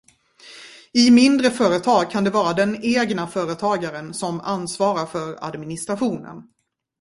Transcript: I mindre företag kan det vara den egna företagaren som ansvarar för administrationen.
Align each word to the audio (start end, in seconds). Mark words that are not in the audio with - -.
I 0.93 1.11
mindre 1.11 1.51
företag 1.51 2.11
kan 2.11 2.23
det 2.23 2.29
vara 2.29 2.53
den 2.53 2.79
egna 2.83 3.27
företagaren 3.27 4.13
som 4.13 4.41
ansvarar 4.41 5.05
för 5.05 5.37
administrationen. 5.41 6.43